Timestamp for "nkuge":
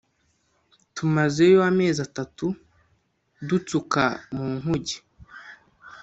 4.57-4.97